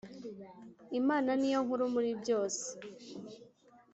[0.99, 2.65] Imana niyonkuru muri byose.